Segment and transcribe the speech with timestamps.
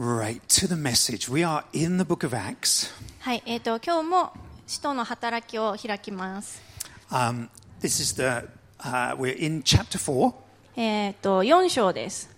[0.00, 1.29] Right, to the message.
[1.29, 2.89] We are in the book of Acts.
[3.19, 4.33] はい、えっ、と今日も
[4.65, 6.61] 使徒の働きを開きます。
[7.09, 7.49] Um,
[7.81, 8.47] this is the,
[8.79, 10.33] uh, we're in chapter 4.
[10.75, 12.29] えっ、と4章です。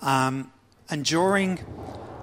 [0.00, 0.46] Um,
[0.88, 1.58] and during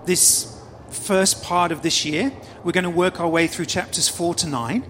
[0.05, 2.31] this first part of this year,
[2.63, 4.83] we're going to work our way through chapters 4 to 9.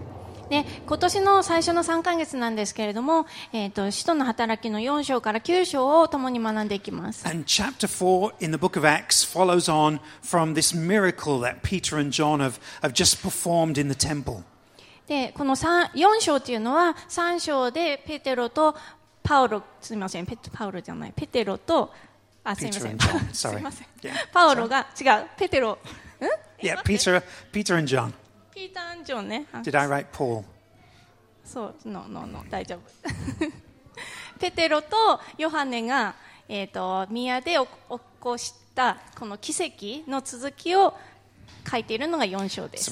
[0.50, 7.28] で今年の最初の3ヶ月なんですけれども、えっ、と使徒の働きの4章から9章を共に学んでいきます。
[7.28, 12.11] And chapter 4 in the book of Acts follows on from this miracle that Peter and
[12.11, 14.43] John have, have just performed in the temple.
[15.07, 18.75] でこの3 4章っていうのは3章でペテロと
[19.23, 21.92] パウロすみませんペパウロじゃないペテロと
[22.43, 23.00] あすみません.
[23.34, 24.12] す.みません Yeah.
[24.32, 25.78] パウロが違うペテロん
[26.62, 28.14] Yeah, Peter, Peter and John.
[28.55, 29.21] 聞いたんじゃ。
[31.86, 32.08] う、no,
[34.39, 34.95] ペテロと
[35.38, 36.16] ヨハネが、
[36.47, 37.67] えー、と宮で起
[38.17, 40.97] こしたこの奇跡の続きを
[41.69, 42.86] 書いているのが4章です。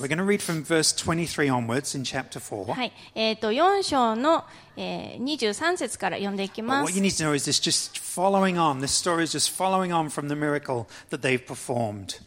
[2.74, 4.44] はい、えーと、4章の、
[4.76, 6.92] えー、23節から読んでいきます。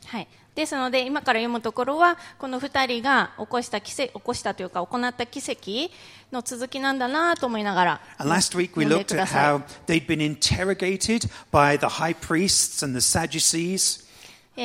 [0.06, 0.28] はい。
[0.56, 5.92] ですので今から読むところはこの2人が起こした奇跡起こしたというか行った奇跡
[6.32, 8.32] の続きなんだなと思いながら読ん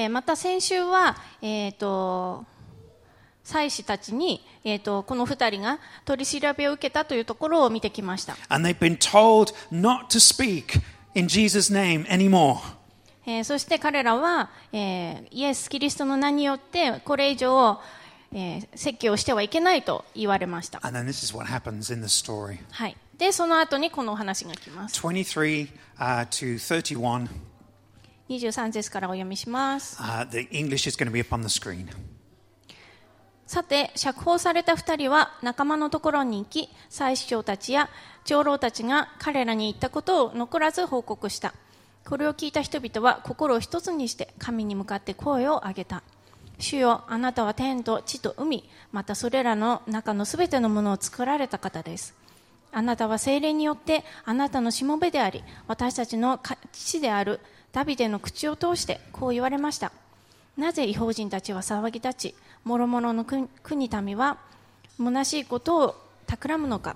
[0.09, 2.45] また先週は、えー、と
[3.43, 8.37] 祭司たちに、えー、とこの2人が取り調べを受けたというところを見てきました。
[8.47, 10.81] And they've been told not to speak
[11.15, 12.80] in Jesus' name anymore.
[13.25, 17.79] えーそして彼らは、えーイエス・キリストの名によってこれ以上、
[18.33, 20.79] えー説教をしてはいけないと言われました.
[22.71, 25.69] はい、でその後にこのお話が来ます23
[25.99, 27.27] uh, to 31.
[28.29, 31.87] 23節からお読みします Uh, the English is going to be up on the screen.
[33.45, 37.89] さて釈放された2人は仲間のところに行き祭司長たちや
[38.23, 41.53] 長老たちが彼らに言ったことを残らず報告した
[42.05, 46.03] これを聞いた人々は心を一つにして神に向かって声を上げた。
[46.59, 52.13] 主よあなたは天と地と海またそれらの中のすべてのものを作られた方です。
[52.71, 56.39] あなたは精霊によってあなたのしもべであり私たちの
[56.71, 57.39] 父である
[57.71, 59.91] ダビデの口を通してこう言われました。
[60.57, 62.35] なぜ違法人たちは騒ぎ立ち
[62.65, 64.37] 諸々の国国民は
[64.97, 65.95] 虚しいことを
[66.27, 66.95] 企むのか。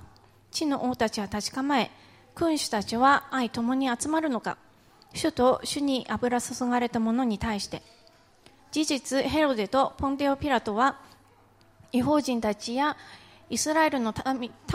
[0.51, 1.91] 地の王たちは立ち構え
[2.35, 4.57] 君主たちは愛共に集まるのか。
[5.15, 7.81] 主と主に油注がれた者に対して。
[8.75, 10.97] 事実ヘロデとポンテオ・ピラトは
[11.93, 12.97] 違法人たちや
[13.49, 14.13] イスラエルの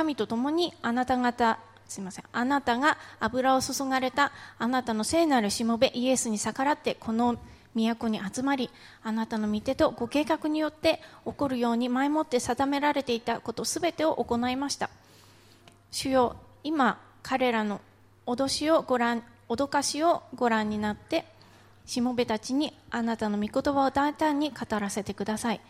[0.02, 7.36] 民と共にあなた方すみませんあなたが油を注がれたあなたの聖なるしもべイエスに逆らってこの
[7.74, 8.70] 都に集まり
[9.02, 14.88] あなたの御手とご計画によって起こるように前もって定められていたことすべてを行いました。
[15.90, 17.82] 主よ今彼らの
[18.26, 21.24] 脅しをご覧脅かしをご覧になって
[21.84, 25.60] しもべたちにあなたの御言葉を大胆に語らせてください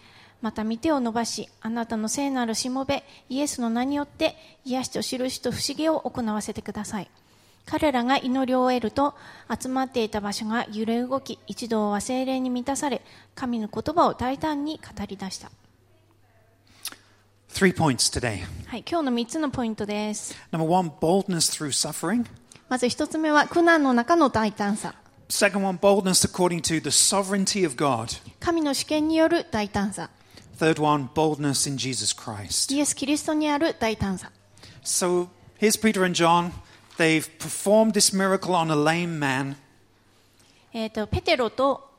[0.42, 7.10] また御手を伸ばしあなたの聖なるしもべイエスの名によって癒しと印と不思議を行わせてください
[7.66, 9.14] 彼らが祈りを終えると
[9.48, 13.00] 集まっていた場所が揺れ動き一同は精霊に満たされ
[13.34, 15.50] 神の言葉を大胆に語り出した
[17.52, 18.44] Three points today.
[18.66, 22.26] はい、今日の3つのポイントです Number one, boldness through suffering.
[22.70, 24.94] まず1つ目は苦難の中の大胆さ
[25.28, 28.20] Second one, boldness according to the sovereignty of God.
[28.38, 30.08] 神の主権による大胆さ
[30.60, 32.72] Third one, boldness in Jesus Christ.
[32.72, 34.30] イエス・キリストにある大胆さ
[34.84, 35.28] So
[35.60, 36.52] here's Peter and John.
[36.96, 39.56] They've performed this miracle on a lame man.
[40.72, 41.90] えー、とペテロと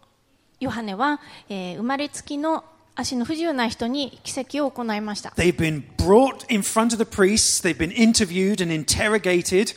[0.62, 2.64] ヨハネは、えー生まれつきの
[2.96, 7.62] 足の不自由な人に奇跡を行いました、They've been brought in front of the priests.
[7.62, 9.76] They've been interviewed and interrogated.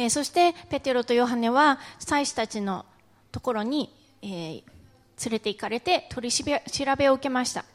[0.00, 2.86] え、そしてペテロとヨハネは祭司たちの
[3.30, 3.90] ところに、
[4.22, 4.62] え、連
[5.32, 6.44] れて行かれて取り調
[6.96, 7.66] べを受けました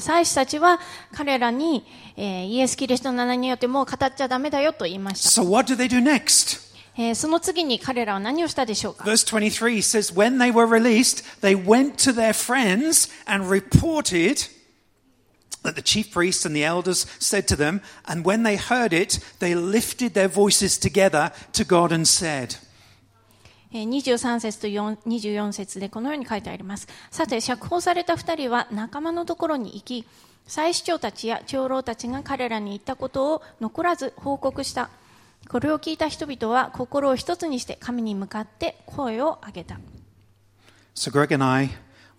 [0.00, 0.80] 祭司たちは
[1.14, 1.86] 彼らに、
[2.16, 6.72] え、イエス・キリストの名前によってもう語っちゃダメだよと言いました so what do they do next?
[6.98, 14.50] え、その次に彼らは何をしたでしょうか ?Verse 23 says, When they were released, they went to their friends and reported
[15.62, 19.18] that the chief priests and the elders said to them, and when they heard it,
[19.38, 22.58] they lifted their voices together to God and said,
[23.74, 26.86] えー23節と4 24節でこのように書いてあります。
[27.10, 30.06] さて、釈放された2人は仲間のところに行き、
[30.46, 34.90] 祭司長たちや長老たちが彼らに言ったことを残らず報告した。
[35.48, 39.80] これを聞いた人々は心を一つにして神に向かって声を上げた。
[40.94, 41.70] So Greg and I,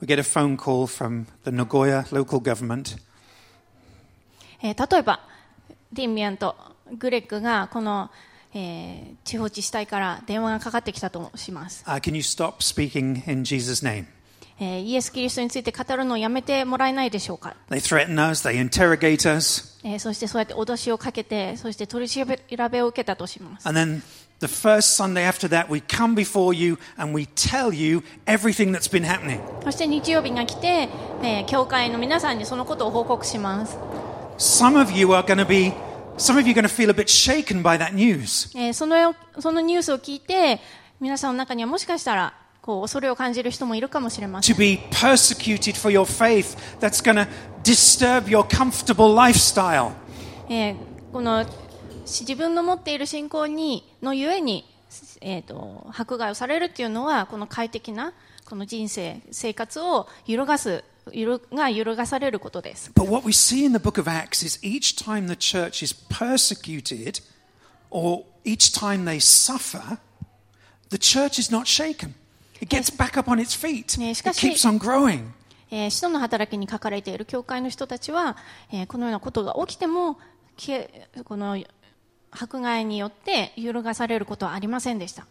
[0.02, 2.98] we get a phone call from the Nagoya local government.
[4.64, 5.20] えー、例えば、
[5.92, 6.56] ディンミアンと
[6.98, 8.10] グレッグがこの、
[8.54, 11.84] えー、地方自治体から電話がかかってきたとします。
[11.86, 12.00] Uh,
[14.60, 17.56] え、イエス・キリストについて語るのをやめてもらえないでしょうか。
[17.72, 17.82] え、
[19.84, 22.24] え、そしてそうやって脅しをかけてそして取り調
[22.70, 23.68] べを受けたとします。
[29.64, 30.90] そして日曜日が来て、
[31.22, 33.78] えー、教会の皆さんにそのことを報告します。
[34.38, 35.74] Some of you are going to be,
[36.18, 38.52] some of you are going to feel a bit shaken by that news.
[38.58, 40.60] えーそのそのニュースを聞いて
[41.00, 47.28] 皆さんの中にはもしかしたらこう恐れを感じる人もいるかもしれません To be persecuted for your faith, that's going to
[47.64, 49.92] disturb your comfortable lifestyle.
[50.50, 50.76] えー
[51.12, 51.46] この
[52.06, 54.66] し自分の持っている信仰にのゆえに、
[55.22, 58.14] えー、と迫害をされるっていうのはこの快適な
[58.46, 65.94] この人生生活を揺るがすが揺るがされることです But what we see in the book of Acts is each time the church is
[65.94, 67.22] persecuted
[67.90, 70.00] or each time they suffer,
[70.90, 72.14] the church is not shaken.
[72.62, 73.98] It gets back up on its feet.
[74.00, 75.32] It keeps on growing.
[75.72, 78.38] えー使徒の働きに書かれている教会の人たちは、
[78.72, 80.18] えーこのようなことが起きても
[80.56, 81.58] けこの
[82.32, 85.26] 迫害によって揺るがされることはありませんでした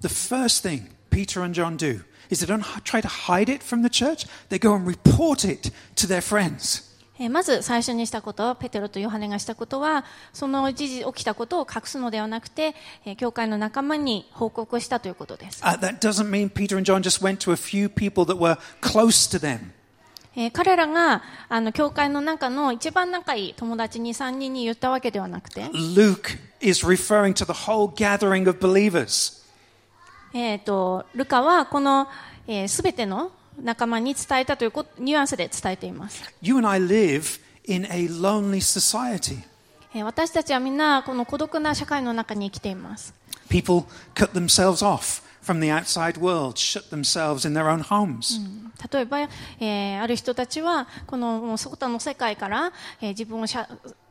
[0.00, 3.82] The first thing Peter and John do is they don't try to hide it from
[3.82, 6.86] the church, they go and report it to their friends.
[7.18, 12.74] えーまず最初にしたことペテロとヨハネがしたことはその事実起きたことを隠すのではなくて、
[13.04, 19.30] えー教会の仲間に報告したということです、Uh, that doesn't mean Peter and John just went to a few people that were close
[19.30, 19.70] to them.
[20.36, 29.45] えー彼らがあの教会の中の一番仲いい友達に3人に言ったわけではなくて、Luke is referring to the whole gathering of believers.
[30.38, 32.12] えー、とルカはこのす
[32.46, 39.38] べ、えー全ての仲間に伝えたということニュアンスで伝えています、You and I live in a lonely society.
[39.94, 43.14] えー私たちはみんなこの孤独な社会の中に生きています、
[43.48, 43.84] People
[44.14, 48.38] cut themselves off from the outside world, shut themselves in their own homes.
[48.92, 53.66] 例えば、えーある人たちはこのもう外の世界から、えー自分を遮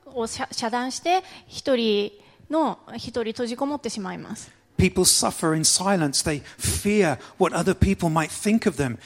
[0.08, 2.12] を遮遮断して一人
[2.50, 6.24] の一人閉じこもってしまいます People suffer in silence.
[6.24, 8.98] They fear what other people might think of them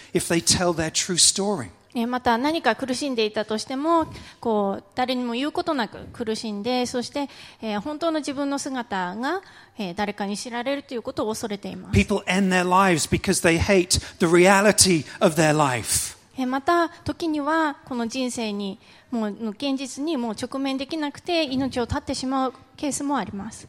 [2.07, 4.05] また何か苦しんでいたとしても
[4.39, 7.27] こう誰にも言うことなく苦しんでそして、
[7.61, 9.41] えー、本当の自分の姿が、
[9.77, 11.93] えー、誰かに知られるということを恐れています。
[16.47, 18.79] また時にはこの人生に
[19.11, 23.67] もう現実にもう直面できなくて命を絶ってしまうケースもあります。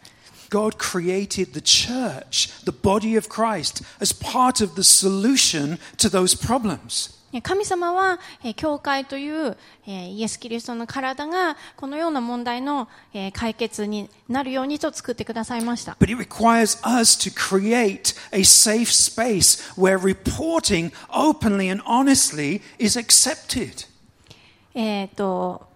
[0.50, 6.34] God created the church, the body of Christ, as part of the solution to those
[6.34, 7.16] problems.
[7.42, 9.56] 神様は、え教会という、
[9.86, 15.96] えイエス・キリストの体がこのような問題の、え解決になるようにと作ってくださいました。
[16.00, 23.86] But it requires us to create a safe space where reporting openly and honestly is accepted.
[24.74, 25.69] えっと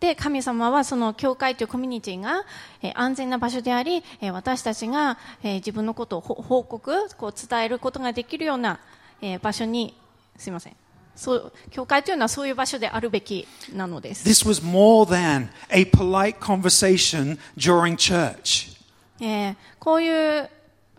[0.00, 2.44] で神様はその教会というコミュニティが、
[2.82, 8.78] えー安全な場所であり、えー私たちが、えー自分のことをほ報告こう伝えることができるような、
[9.22, 9.94] えー場所に
[10.36, 10.76] すいません
[11.14, 14.28] そう教会というのはそういう場所であるべきなのです。
[14.28, 18.76] This was more than a polite conversation during church.
[19.20, 20.50] えーこういう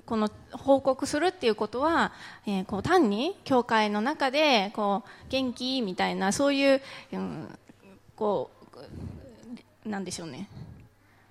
[0.08, 2.14] この報告するっていうことは、
[2.48, 6.82] えーこう単に教会の中でこう元気みたいなそういう、
[7.14, 7.60] うん、
[8.16, 8.57] こう
[9.86, 10.50] なんでしょうね、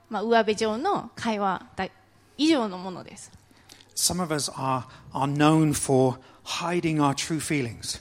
[0.09, 1.88] まあ、上辺上の会話だ
[2.38, 3.31] 以上のものです、
[3.95, 8.00] Some of us are, are known for hiding our true feelings.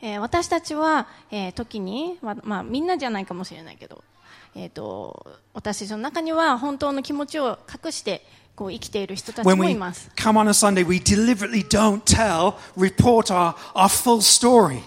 [0.00, 4.04] えー私たちは、えー時に、ままあ、みんなじゃないかもしれないけど、
[4.54, 8.22] えー、と私たちの中には本当の気持ちを隠して
[8.54, 10.10] こう生きている人たち When もい we ます。
[10.16, 14.80] come on a Sunday, we deliberately don't tell, report our, our full story.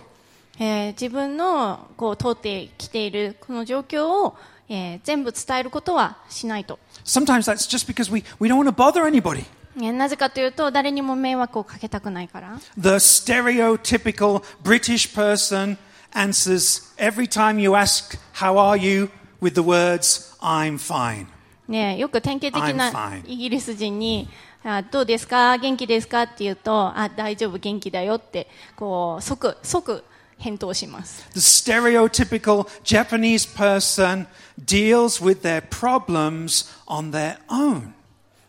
[0.60, 4.36] えー自分のこう通ってきているこの状況を、
[4.68, 9.46] えー全部伝えることはしないと、Sometimes that's just because we, we don't want to bother anybody.
[9.78, 15.78] えーなぜかというと誰にも迷惑をかけたくないから、The stereotypical British person
[16.13, 19.10] answers every time you ask, How are you?
[19.42, 21.28] with the words, I'm fine.
[21.68, 22.92] ね、よく典型的な.
[23.25, 24.28] イギリス人に
[24.63, 30.04] あどうですか元気ですかって言うとあ大丈夫元気だよってこう即即
[30.39, 34.25] 返答します The stereotypical Japanese person
[34.58, 37.91] deals with their problems on their own.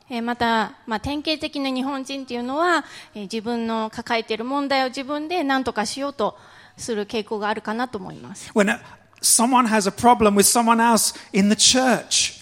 [0.09, 6.37] えーまた、まあ、典型的な日本人っていうのは、えー自分の抱えている問題を自分で何とかしようと
[6.77, 8.51] する傾向があるかなと思います。
[8.55, 8.81] When uh,
[9.21, 12.41] someone has a problem with someone else in the church,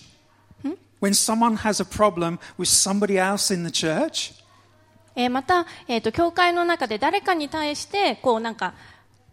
[1.00, 4.32] when someone has a problem with somebody else in the church,
[5.14, 8.74] えーまた、えーと、教会の中で誰かに対して、こうなんか、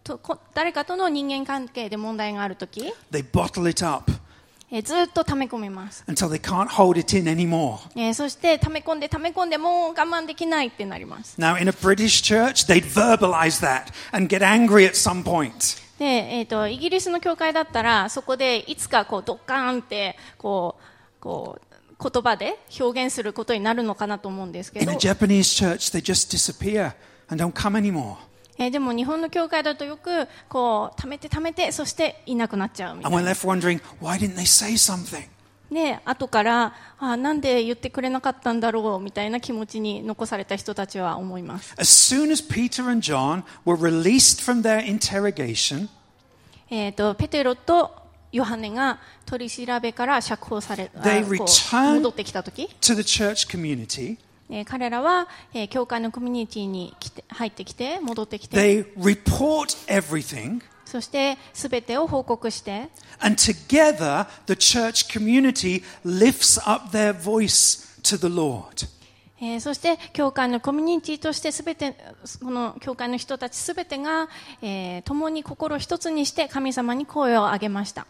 [0.06, 4.12] とこ誰かとの人間関係で問題があるとき、they bottle it up
[4.70, 6.04] えーずっと溜め込みます。
[6.06, 7.78] until they can't hold it in anymore.
[7.96, 11.40] えーそして溜め込んで溜め込んでもう我慢できないってなります。
[11.40, 15.82] Now, in a British church, they'd verbalize that and get angry at some point.
[15.98, 21.66] で、えっ、と、イギリスの教会だったら、そこでいつかこうドッカーンって、こう、こう、
[22.10, 26.92] 言葉で表現することになるのかなと思うんですけ In ど a、Japanese church, they just disappear
[27.28, 28.16] and don't come anymore.
[28.58, 33.16] えー、でも日本の教会だとよくこう貯めて貯めてそしていなくなっちゃうみたいな。
[35.70, 41.74] で後からあなんで言ってくれなかったんだろうみたいな気持ちに残された人たちは思います。
[41.76, 42.14] As
[46.94, 51.00] とペテロとヨハネが取り調べから釈放された
[51.94, 62.88] 戻ってきた時？to the church community えー彼らは、えー教会のコミュニティに来て入ってきて、戻ってきて、they report everything, そして全てを報告して、
[63.20, 68.88] and together the church community lifts up their voice to the Lord.
[69.40, 71.94] えーそして教会のコミュニティとして全て、
[72.42, 74.28] この教会の人たち全てが、
[74.62, 78.06] えー共に心一つにして神様に声を上げました。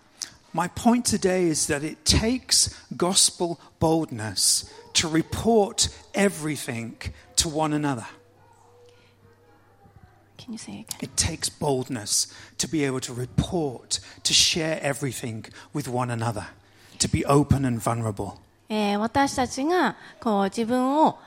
[0.52, 4.66] My point today is that it takes gospel boldness
[4.96, 6.94] to report everything
[7.36, 8.06] to one another.
[10.38, 10.98] Can you say again?
[11.00, 16.46] It takes boldness to be able to report, to share everything with one another,
[16.98, 18.38] to be open and vulnerable.
[18.68, 21.18] えー私たちがこう自分を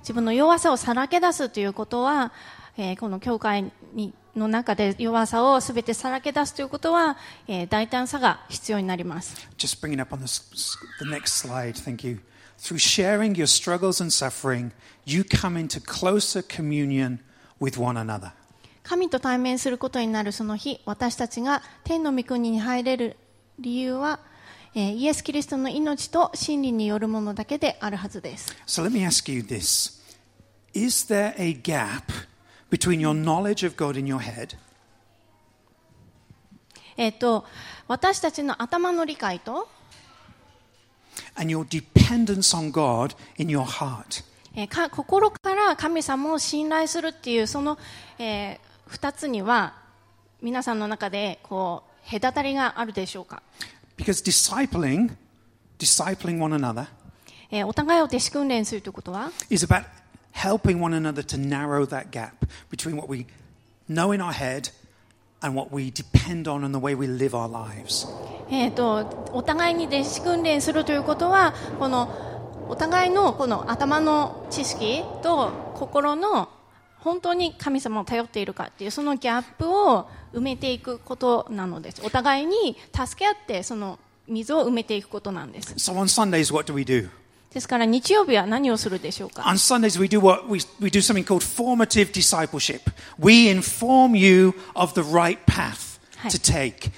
[0.00, 2.32] 自分の弱さをさらけ出すということは、
[2.78, 7.16] えーこの教会にの中で弱さをすべてさらけ出すということは、
[7.48, 9.48] えー大胆さが必要になります。
[9.58, 10.26] Just bring it up on the,
[11.02, 11.72] the next slide.
[11.72, 12.20] Thank you.
[12.58, 14.72] Through sharing your struggles and suffering,
[15.04, 17.20] you come into closer communion
[17.60, 18.32] with one another.
[18.82, 23.16] 神と対面することになるその日、私たちが天の御国に入れる
[23.58, 24.20] 理由は、
[24.74, 28.54] えーイエス・キリストの命と真理によるものだけであるはずです。
[28.66, 29.96] So let me ask you this
[30.72, 32.12] Is there a gap
[32.70, 34.56] between your knowledge of God in your head
[36.96, 37.44] えっ、と、
[37.88, 39.68] 私たちの頭の理解と、
[41.36, 44.24] and your dependence on God in your heart?
[44.54, 47.78] えーか心から神様を信頼するっていうその、
[48.18, 48.58] えー、
[48.88, 49.74] 2つには
[50.40, 53.42] 皆さんの中でこう隔たりがあるでしょうか、
[53.98, 55.14] Because discipling,
[55.78, 56.86] discipling one another,
[57.50, 59.84] えーお互いを弟子訓練するということは、is about
[60.32, 62.32] helping one another to narrow that gap
[62.70, 63.26] between what we
[63.90, 64.72] know in our head
[65.40, 68.06] and what we depend on and the way we live our lives.
[68.48, 72.08] えー、とお互いに弟子訓練するということはこの
[72.68, 76.48] お互いのこの頭の知識と心の
[76.98, 87.08] 本当に神様を頼っているかっていうそのギャップを埋めていくことなのですお互いに助け合ってその溝を埋めていくことなんです So on Sundays, what do we do?
[87.56, 92.90] ですから日曜日は何をするでしょうか On Sundays, we do what we, we do something called formative discipleship.
[93.18, 95.98] We inform you of the right path
[96.28, 96.92] to take.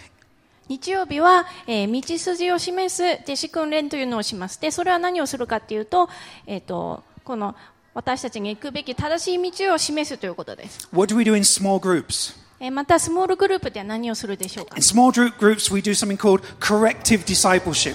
[0.67, 4.61] 日曜日は、えー道筋を示す弟子訓練というのをします。
[4.61, 6.09] で、それは何をするかっていうと、
[6.45, 7.55] えっ、と、この
[7.95, 10.89] 私たちが行くべき正しい道を示すということです。
[10.93, 12.37] What do we do in small groups?
[12.59, 17.95] えーまた、スモールグループでは何をするでしょうか In small group groups, we do something called corrective discipleship.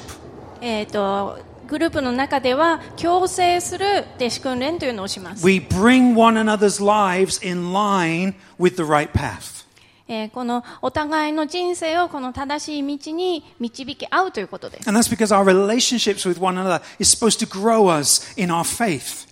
[0.62, 5.46] えっ、と、グループの中では、強制する弟子訓練というのをします。
[5.46, 9.64] We bring one another's lives in line with the right path.
[10.08, 14.90] えーこのお互いの人生をこの正しい道に導き合うということです。
[14.90, 19.28] And that's because our relationships with one another is supposed to grow us in our faith.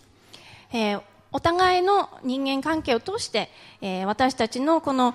[0.73, 1.01] えー
[1.33, 3.49] お互いの人間関係を通して、
[3.81, 5.13] えー私たちのこの、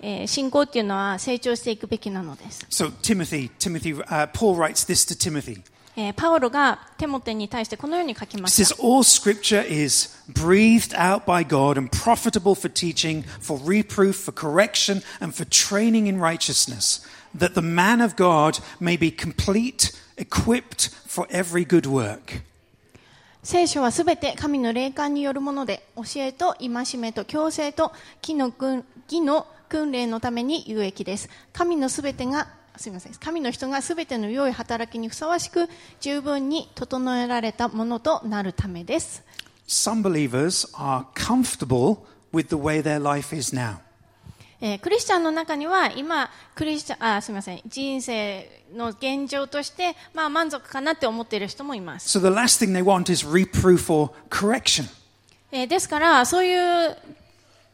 [0.00, 2.66] えー信仰っていうのは成長していくべきなのです。
[2.70, 5.62] So Timothy, Timothy, uh, Paul writes this to Timothy.
[6.00, 8.80] えーパウロがテモテに対してこのように書きまし says, た。
[8.80, 15.34] All scripture is breathed out by God and profitable for teaching, for reproof, for correction, and
[15.34, 17.04] for training in righteousness,
[17.36, 22.42] that the man of God may be complete, equipped for every good work.
[23.42, 28.84] 聖書はすべて神の霊感によるもので、教えと戒めと強制と義の訓
[29.90, 31.28] 練のために有益です。
[31.52, 32.46] 神のすべてが、
[32.78, 35.68] すみません神の人がすべての良い働きにふさわしく
[36.00, 39.22] 十分に整えられたものとなるためです
[39.66, 41.98] Some believers are comfortable
[42.32, 43.78] with the way their life is now.
[44.60, 54.84] えークリスチャンの中には今クリスチャンあすみません人生の現状として、まあ、満足かなって思っている人もいます、So the last thing they want is reproof or correction.
[55.52, 56.96] えーですからそういう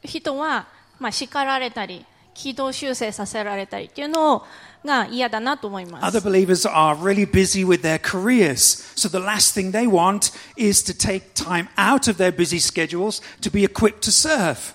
[0.02, 0.68] 人は、
[0.99, 4.44] まあ、叱られたり軌道修正させられたりっていうの
[4.85, 8.85] が嫌だなと思います Other believers are really busy with their careers.
[8.95, 13.23] So the last thing they want is to take time out of their busy schedules
[13.41, 14.75] to be equipped to serve.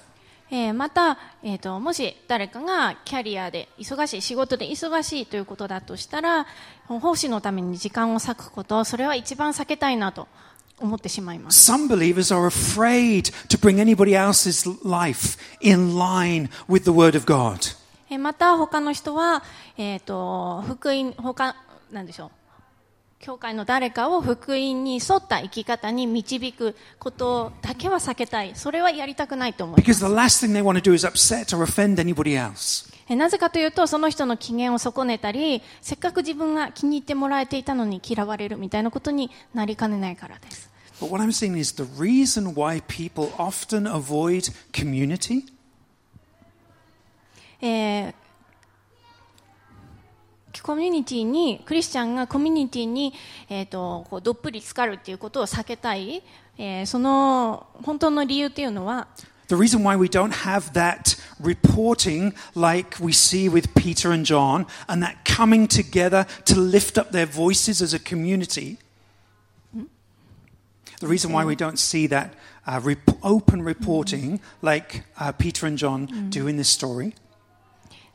[0.51, 6.48] えーまた、えー、ともし誰かがキャリアで忙しい仕事で忙しいということだとしたら
[6.88, 10.28] 奉仕のために時間を割くことそれは一番避けたいなと
[10.80, 17.25] 思ってしまいます Some believers are afraid to bring anybody else's life in line with the Word of
[17.25, 17.78] God.
[18.10, 19.44] えーまた他の人は、
[19.78, 21.56] えー、と福音他
[21.92, 22.32] なんでしょう。
[23.20, 28.51] 教会の誰かを福音に沿った生き方に導くことだけは避けたい。
[28.56, 30.06] それはやりたくないと思います。
[30.06, 32.89] Because the last thing they want to do is upset or offend anybody else.
[33.10, 40.70] えなぜかというとその人の機嫌を損ねたりせっかく自分が気に入ってもらえていたのに嫌われるみたいなことになりかねないからです。
[41.01, 45.44] But what I'm saying is the reason why people often avoid community
[47.62, 48.13] えー
[50.62, 53.13] コミュニティにクリスチャンがコミュニティに、
[53.50, 56.22] えー、とこうどっぷり浸かるっていうことを避けたい、
[56.58, 59.08] えーその本当の理由っていうのは
[59.48, 64.68] The reason why we don't have that reporting like we see with Peter and John
[64.88, 68.78] and that coming together to lift up their voices as a community,
[71.00, 72.36] the reason why we don't see that
[72.68, 77.16] uh, rep- open reporting like uh, Peter and John do in this story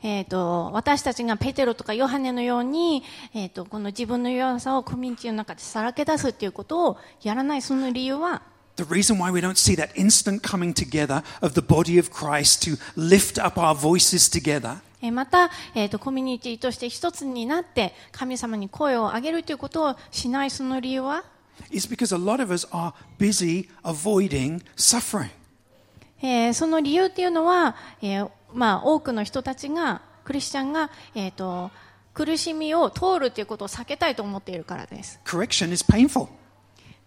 [0.07, 3.01] えー、と私たちがペテロとかヨハネのように、
[3.33, 8.43] えー、とこの自分の弱さをコミュニティの中でさらけ出すっていうことをやらないその理由は
[8.75, 12.61] The reason why we don't see that instant coming together of the body of Christ
[12.69, 21.23] to lift up our voices together えーまた、えー、とコミュニティとして一つになって神様に声を上げるということをしないその理由は、
[21.71, 25.29] is because a lot of us are busy avoiding suffering.
[26.21, 31.71] えーその理由っていうのは、えーまあ、多くの人たちがクリスチャンが、えー、と
[32.13, 36.27] 苦しみを通るということを避けたいと思っているからです Correction is painful.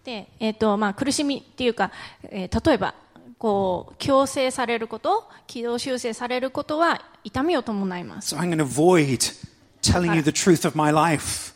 [0.03, 1.91] で、えーとまあ、苦しみっていうか、
[2.23, 2.93] えー例えば
[3.37, 9.33] こう強制されること軌道修正されることは痛みを伴います So I'm going to avoid
[9.81, 11.53] telling you the truth of my life.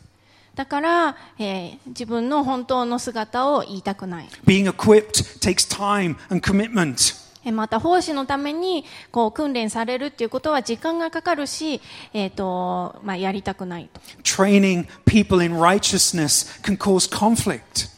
[0.55, 7.22] だから、えー自分の本当の姿を言いたくない Being equipped takes time and commitment.
[7.45, 11.81] えーまた奉仕のためにこう訓練されるっていうことは時間がかかるし、
[12.13, 17.89] えーとまあ、やりたくないと Training people in righteousness can cause conflict.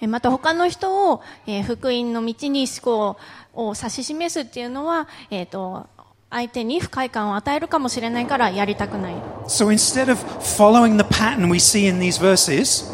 [0.00, 3.16] えーまた他の人を、えー福音の道にこ
[3.54, 5.86] うを指し示すっていうのは、えー、と
[6.30, 9.14] 相手に不快感を与えるかもしれないからやりたくない
[9.48, 12.84] So instead of following the pattern we see in these verses,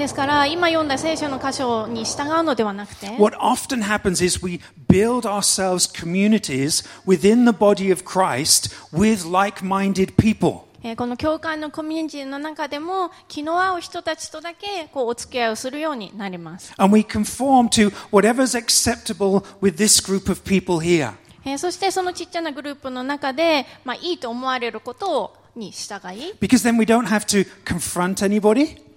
[0.00, 4.58] ですから今読んだ聖書の箇所に従うのではなくて what often happens is we
[4.88, 10.62] build ourselves communities within the body of Christ with like minded people.
[10.82, 21.12] えーこの教会のコミュニティの中でも気の合う人たちとだけこうお付き合いをするようになります、And we conform to whatever's acceptable with this group of people here.
[21.44, 28.89] えーそしてそのちっちゃなグループの中で、まあ、いいと思われることをに従い、Because then we don't have to confront anybody.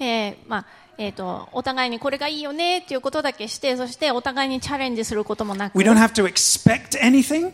[0.00, 0.66] えーまあ
[0.98, 7.52] えー、とお互いにこれがいいよねっていうことだけしてそしてお互いにチャレンジすることもなく We don't have to expect anything.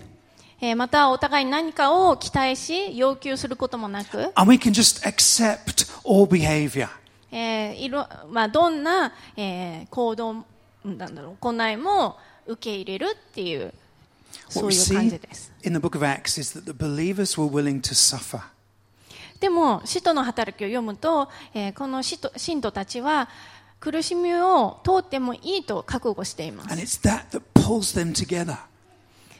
[0.61, 6.88] えーまたお互いに何かを期待し要求することもなく、And we can just accept all behavior.
[7.30, 10.44] えーいろまあ、どんな、えー行動
[10.85, 13.74] なんだろう行いも受け入れるっていう
[14.48, 15.52] そういう感じです。
[15.62, 18.40] in the book of Acts is that the believers were willing to suffer.
[19.40, 23.29] でも使徒の働きを読むと、えーこの使徒信徒たちは
[23.81, 27.40] 苦しみを通ってもいいと覚悟しています that
[28.44, 28.59] that.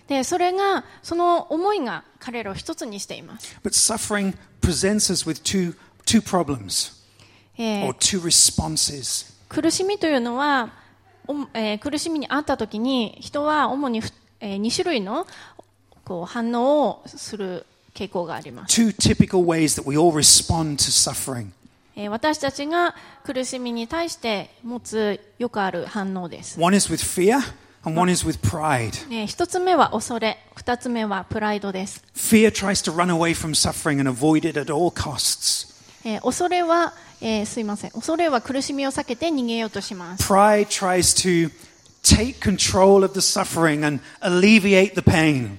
[0.09, 6.95] でそれがその思いが彼らを一つにしています、But suffering presents us with two, two problems
[7.59, 9.35] えー or two responses.
[9.49, 10.71] 苦しみというのは、
[11.27, 15.27] おえー苦しみにあった時に人は主にふ、え2種類の
[16.05, 21.49] こう反応をする傾向があります、Two typical ways that we all respond to suffering.
[21.97, 27.39] えー私たちが苦しみに対して持つよくある反応です、One is with fear,
[27.85, 28.91] and one is with pride.
[29.11, 32.05] えー一つ目は恐れ、二つ目はプライドです。
[32.15, 35.75] Fear tries to run away from suffering and avoid it at all costs.
[36.05, 37.91] えー恐れは、えーすいません。
[37.93, 40.31] 恐れは苦しみを避けて逃げようとします。
[40.31, 41.51] Pride tries to
[42.03, 45.59] take control of the suffering and alleviate the pain.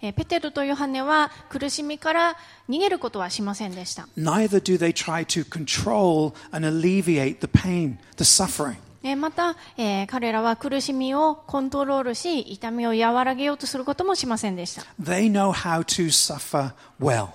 [0.00, 2.36] えーペテルとヨハネは苦しみから
[2.68, 8.76] 逃げることはしませんでした neither do they try to control and alleviate the pain, the suffering.
[9.02, 17.28] えーまた、えー彼らは苦しみをコントロールし痛みを和らげようとすることもしませんでした、They know how to suffer well.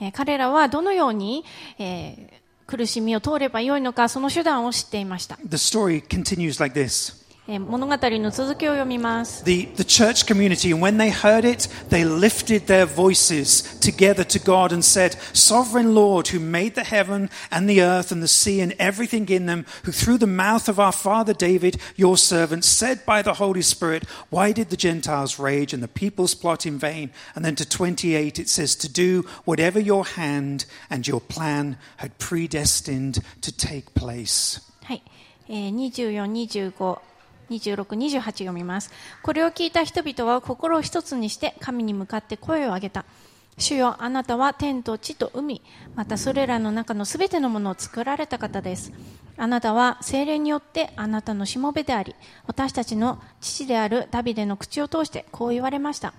[0.00, 1.44] えー彼らはどのように、
[1.78, 7.14] えー苦しみを通ればよいのかその手段を知っていました、The story continues like this.
[7.47, 14.23] えー物語の続きを読みます The, the church community, and when they heard it, they lifted their voices together
[14.23, 18.27] to God and said, Sovereign Lord, who made the heaven and the earth and the
[18.27, 22.63] sea and everything in them, who through the mouth of our father David, your servant,
[22.63, 26.77] said by the Holy Spirit, Why did the Gentiles rage and the peoples plot in
[26.77, 27.09] vain?
[27.35, 32.19] And then to 28 it says, To do whatever your hand and your plan had
[32.19, 34.61] predestined to take place.
[34.83, 35.03] はい、
[35.49, 37.01] えー、24、25、
[37.50, 38.90] 26、28読みます。
[39.22, 43.04] これを聞いた人々は心を一つにして神に向かって声を上げた。
[43.58, 45.62] 主よ、あなたは天と地と海、
[45.94, 48.92] またそれらの中のすべてのものを作られた方です。
[49.38, 52.14] あなたは精霊によってあなたのしもべであり、
[52.46, 56.12] 私たちの父であるダビデの口を通してこう言われました。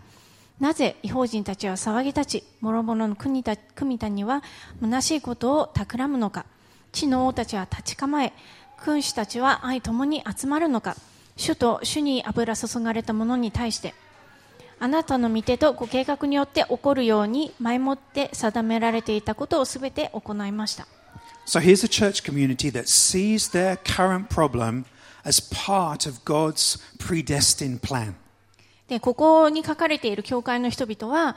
[0.59, 4.41] なぜ違法人たちは騒ぎ立ち、諸々の国た国民には
[4.81, 6.45] 虚しいことを企むのか。
[6.91, 8.33] 地の王たちは立ち構え、
[8.83, 10.95] 君主たちは愛ともに集まるのか。
[11.37, 13.93] 主と主に油注がれた者に対して、
[14.79, 20.87] あなたの御手とご計画によって起こるように前もって定められていたことをすべて行いました。
[21.47, 24.83] So here's a church community that sees their current problem
[25.23, 28.13] as part of God's predestined plan.
[28.87, 31.35] で、ここに書かれている教会の人々は、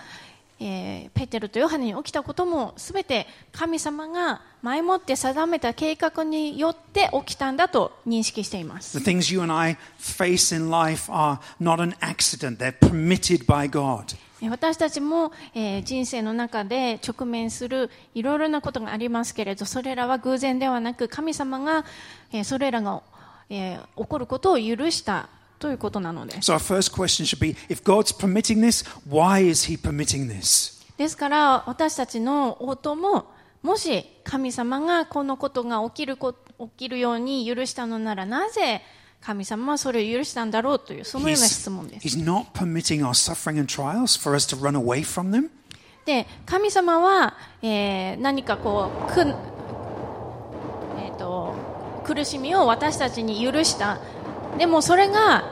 [0.61, 8.99] えーペテルとヨハネに起きたこともすべて神様が前もって定めた計画によって起きたんだと認識しています。
[8.99, 14.17] The things you and I face in life are not an accident, they're permitted by God.
[14.43, 21.85] えー私たちも、えー人生の中で直面するいろいろなことがありますけれど、それらは偶然ではなく神様が、
[22.33, 23.03] えーそれらが、
[23.49, 25.29] えー起こることを許した
[25.61, 26.51] ということなのです。
[30.97, 33.27] ですから私たちの応も
[33.63, 38.81] もし神様がこのことが起き,るこ起きるように許したのならなぜ
[39.21, 42.07] 神様はそれを許したんだろうというそのような質問です。
[46.07, 51.55] で神様は、えー、何かこうく、えー、と
[52.07, 53.99] 苦しみを私たちに許した。
[54.61, 55.43] でもそれが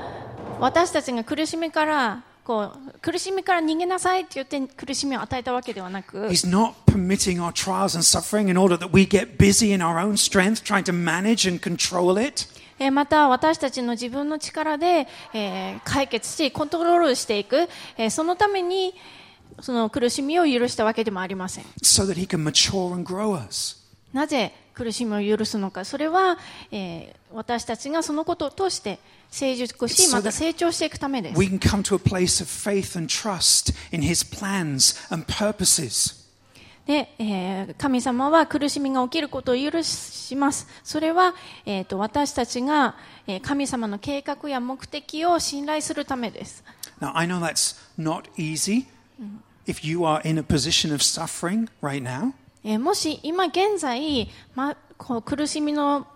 [0.60, 9.80] 私たちが苦しみからこう苦しみから逃げなさいって言って苦しみを与えたわけではなく He's not permitting our trials and suffering in order that we get busy in
[9.80, 12.46] our own strength trying to manage and control it.
[12.78, 17.66] えーまた私たちの自分の力で、えー解決しコントロールしていく、
[17.96, 18.92] えーそのために
[19.62, 23.78] その苦しみを許したわけでもありません so that he can mature and grow us.
[24.12, 26.38] なぜ苦しみを許すのかそれは、
[26.70, 31.38] えー、私たちがそのことを通して成熟しまた成長していくためです。
[36.86, 40.66] でえー、神様は苦しみが起きることを許します。
[40.82, 41.34] それは、
[41.66, 42.94] えー、と私たちが、
[43.26, 46.64] えー、神様の計画や目的を信頼するためです。
[52.64, 56.06] えーもし今現在、ま、こう苦しみの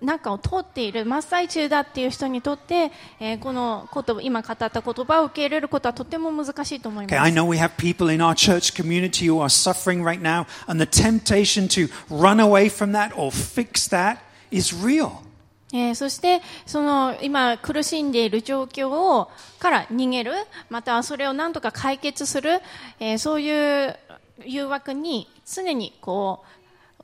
[0.00, 7.38] 中を通っている真っ最中だっていう人にとって、えーこの言葉今語った言葉を受け入れることはとても難しいと思い Okay, ま I す。
[7.38, 11.68] know we have people in our church community who are suffering right now, and the temptation
[11.68, 14.18] to run away from that or fix that
[14.50, 15.10] is real.
[15.72, 20.32] えーそしてその今苦しんでいる状況をから逃げる
[20.70, 22.60] またはそれを何とか解決する、
[23.00, 23.96] えーそういう
[24.44, 26.54] 誘惑に常にこう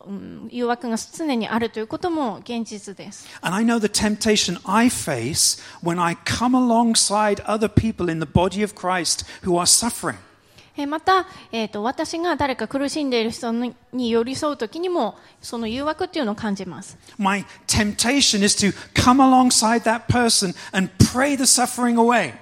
[0.07, 3.29] うん誘惑が常にあるということも現実です。
[3.43, 8.65] And I know the temptation I face when I come alongside other people in the body
[8.65, 10.17] of Christ who are suffering.
[10.77, 16.97] えーまた、えーと、私が誰か苦しんでいる人にに寄り添うときにも、その誘惑っていうのを感じます。
[17.19, 22.33] My temptation is to come alongside that person and pray the suffering away.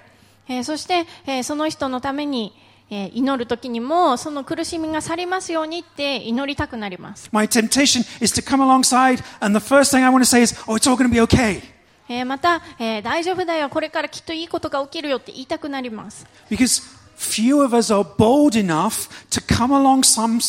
[0.48, 7.28] えーそして、えーその人のために、えー祈るときにも、その苦しみが去りますようにって祈りたくなります。
[7.32, 10.76] My temptation is to come alongside, and the first thing I want to say is, Oh,
[10.76, 11.60] it's all going to be okay.
[12.08, 16.26] えーまた、えー大丈夫だよ、これからきっといいことが起きるよって言いたくなります。
[16.50, 16.82] Because
[17.18, 20.40] few of us are bold enough to come along some,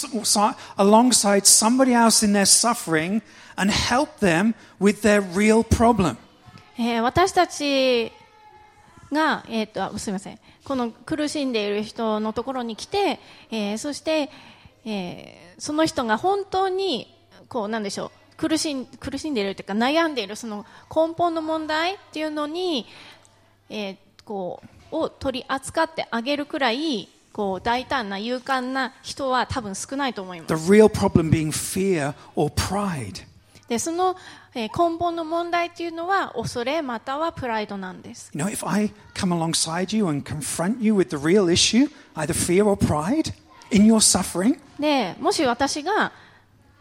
[0.77, 3.21] alongside somebody else in their suffering
[3.57, 6.15] and help them with their real problem.
[6.77, 8.13] えー私たち
[9.11, 13.19] が、えーとあすみません、この苦しんでいる人のところに来て、
[13.51, 14.29] えーそして、
[14.85, 17.13] えーその人が本当に
[17.49, 22.85] こうなんでしょう苦しん苦しんでいるというか悩んでいるその根本の問題っていうのに、
[23.69, 30.71] えーこうを取り扱ってあげるくらいこう大胆な勇敢な人は多分少ないと思います The。
[30.71, 33.25] real problem being fear or pride.
[33.69, 34.17] でその
[34.53, 38.31] 根本の問題というのは恐れまたはプライドなんです。
[44.79, 46.11] でもし私が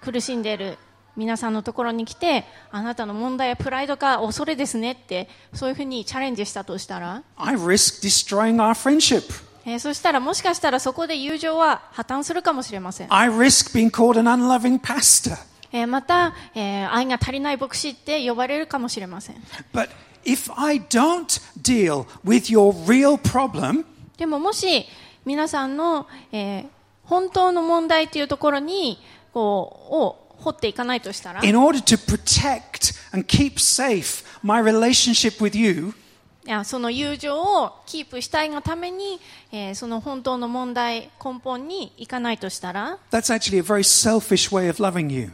[0.01, 0.79] 苦しんでいる
[1.17, 7.23] 皆さんのところに来てあなたの問題はプライドか恐れですねってそういうふうにチャレンジしたとしたら？
[9.67, 13.09] え、そしたらもしかしたらそこで友情は破綻するかもしれません。
[15.87, 19.37] また、えー、愛が足りない牧師って呼ばれるかもしれません。
[24.17, 24.87] でももし
[25.25, 26.67] 皆さんの、えー、
[27.05, 28.99] 本当の問題というところに
[29.33, 31.41] こうを掘っていかないとしたら。
[36.49, 39.21] いやその友情をキープしたいがために、
[39.53, 45.31] えー、その本当の問題根本に行かないとしたら That's actually a very selfish way of loving you.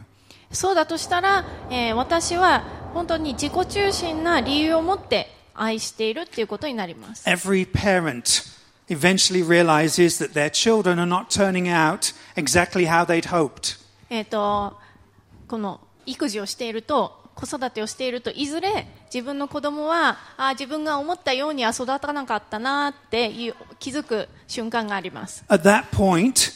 [0.55, 2.63] そうだとしたら、えー私は
[2.93, 7.27] 本当に自己中心な理由を持って愛しているっていうことになります。
[7.29, 8.55] Every parent
[8.87, 13.79] eventually realizes that their children are not turning out exactly how they'd hoped.
[14.09, 14.77] えっ、と
[15.47, 25.43] この育児をしていると子育てをしているといずれ自分の子供はあー自分が思ったようには育たなかったなっていう気づく瞬間があります。
[25.49, 26.53] At that point,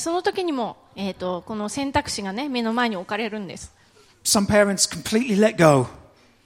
[0.00, 3.72] その時にも、えー、とこの選択肢が、ね、目の前に置かれるんです、
[4.24, 5.86] Some parents completely let go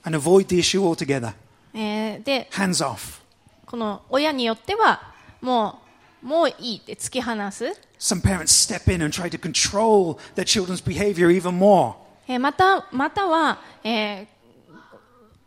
[0.03, 1.33] and avoid the issue altogether.
[1.73, 3.21] えーで Hands off.
[3.65, 5.79] この親によってはも
[6.21, 7.65] うもういいって突き放す、
[7.97, 11.95] Some parents step in and try to control their children's behavior even more.
[12.27, 14.27] えーまたまたは、えー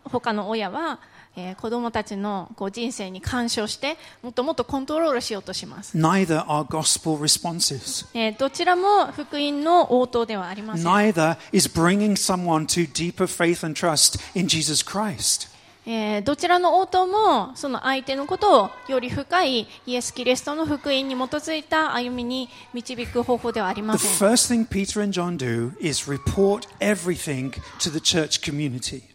[0.06, 1.00] 他の親は、
[1.36, 8.06] えー子供たちのこう人生に干渉してもっともっとコントロールしようとします、Neither are gospel responses.
[8.14, 15.48] えーどちらも福音の応答ではありません Neither is bringing someone to deeper faith and trust in Jesus Christ.
[15.86, 29.13] えーどちらの応答もその相手のことをより深いイエス・キリストの福音に基づいた歩みに導く方法ではありま The せん、first thing Peter and John do is report everything to the church community.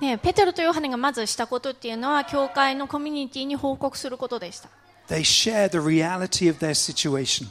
[0.00, 4.68] ね、ペテロとヨハネがまずしたことっていうのは教会のコミュニティに報告することでした、
[5.08, 7.46] They share the reality of their situation.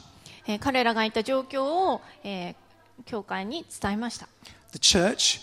[0.46, 2.54] えー彼らがいた状況を、えー
[3.06, 4.28] 教会に伝えました
[4.72, 5.40] The church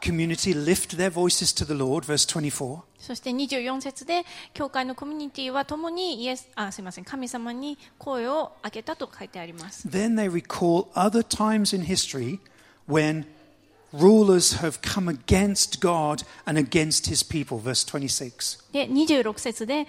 [0.00, 2.82] community lift their voices to the Lord, verse 24.
[2.98, 12.38] そして24節で教会のコミュニティは共にイエスあすいません神様に声を上げたと書いてあります Then they recall other times in history
[12.88, 13.24] when
[13.92, 17.58] rulers have against God and against his people.
[17.58, 18.58] Verse 26.
[19.40, 19.86] 節で、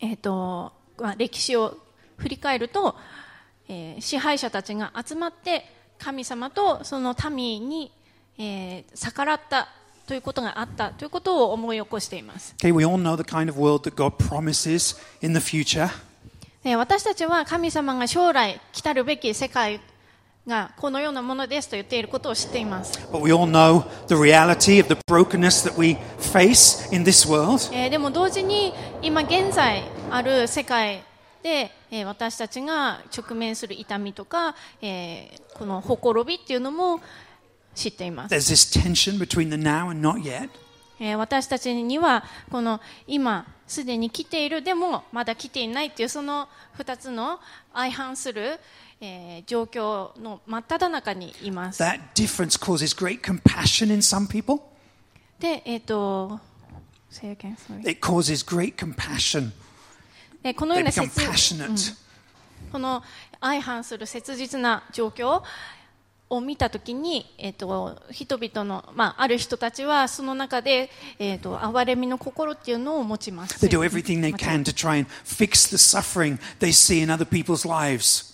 [0.00, 1.76] えーとまあ、歴史を
[2.16, 2.96] 振り返ると、
[3.68, 5.64] えー、支配者たちが集まって
[5.98, 7.92] 神様とその民に、
[8.38, 9.68] えー、逆らった
[10.06, 12.56] ということがあったということを思い起こしています。
[16.76, 19.80] 私たちは神様が将来来たるべき世界
[20.50, 27.72] がこのようなものですと言っていることを知っています But we all know the reality of the brokenness that we face in this world.
[27.72, 31.02] えーでも同時に今現在ある世界
[31.42, 37.00] で、えー私たちが直面する痛みとか、えーこのほころびっていうのも
[37.74, 40.50] 知っています、There's this tension between the now and not yet.
[40.98, 47.38] えー私たちにはこの今すでに来ているでもまだ来ていないっていうその2つの
[47.72, 48.58] 相反する、
[49.00, 51.82] えー状況の真っ只中にいます。
[51.82, 54.60] That difference causes great compassion in some people.
[55.38, 56.38] で、えっ、と、
[57.10, 57.80] say again, sorry.
[57.88, 59.50] It causes great compassion.
[60.42, 61.94] でこのような切 passionate.
[62.70, 63.02] この
[63.40, 65.42] 相反する切実な状況
[66.28, 73.66] を見たときに、えっと人々の、まあ、ある人たちはその中で、えっと憐れみの心っていうのを持ちます。
[73.66, 77.66] They do everything they can to try and fix the suffering they see in other people's
[77.66, 78.29] lives.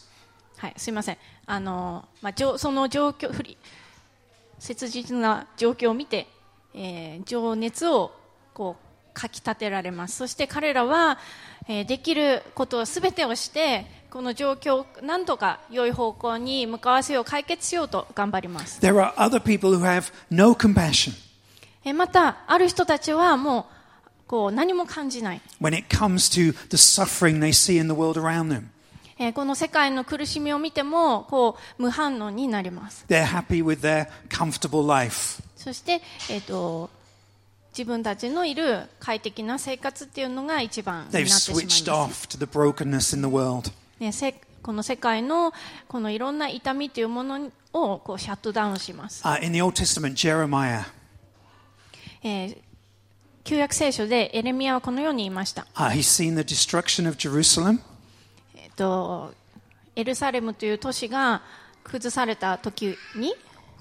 [0.56, 1.18] はい、すいません。
[1.46, 3.56] あの、まあ、じょその状況、ふり
[4.58, 6.26] 切実な状況を見て、
[6.74, 8.12] えー情熱を
[8.54, 10.16] こうかき立てられます。
[10.16, 11.18] そして彼らは、
[11.68, 18.80] えーできることをすべてをして、この状況をなんとか良い方向に向かわせよう、解決しようと頑張ります。
[18.80, 21.12] There are other people who have no compassion
[21.84, 23.64] えーまた、ある人たちはもう、
[24.26, 25.40] こう何も感じない。
[25.60, 28.68] when it comes to the suffering they see in the world around them.
[29.18, 33.04] えーこの世界の苦しみを見ても、こう無反応になります。
[33.08, 35.42] They're happy with their comfortable life.
[35.56, 36.90] そして、えっ、と、
[37.76, 42.26] 自分たちのいる快適な生活っていうのが一番になっ They've てしまい switched ます。
[42.26, 43.70] off to the brokenness in the world.
[43.98, 45.52] ね、せこの世界の
[45.88, 49.22] このいろんな痛みというものをこうシャットダウンします。
[49.24, 50.84] Uh, in the Old Testament, Jeremiah,
[52.22, 52.58] えー
[53.44, 55.68] 旧約聖書でエレミアはこのように言いました。
[55.76, 57.78] uh, he's seen the destruction of Jerusalem.
[58.76, 59.32] と、
[59.94, 61.42] エルサレムという都市が
[61.84, 63.34] 崩された時に、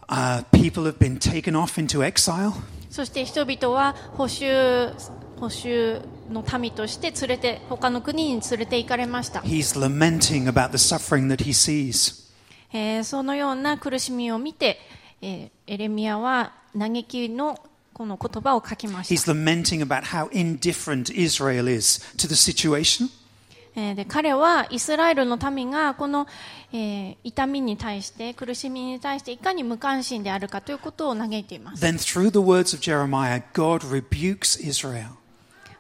[0.08, 2.54] Uh, people have been taken off into exile.
[2.92, 4.92] そして人々は補修、
[5.40, 6.00] 補修
[6.32, 9.40] の民として連れて、他の国に連れて行かれました。
[9.42, 12.24] He's lamenting about the suffering that he sees.
[12.72, 14.80] えーそのような苦しみを見て、
[15.22, 17.58] えーエレミアは嘆きの
[17.94, 23.10] この言葉を書きまし He's た、lamenting about how indifferent Israel is to the situation.
[23.76, 26.28] えーで彼はイスラエルの民がこの、
[26.72, 35.10] えー痛みに対して苦しみに対していかに無関心であるかということを嘆いています Then, through the words of Jeremiah, God rebukes Israel.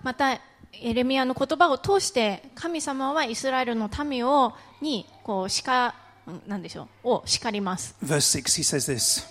[0.03, 5.95] またエレミアの言葉を通して神様はイスラエルの民をにこう叱
[6.27, 9.25] うんなんでしょうを叱ります、Verse 6, he says this.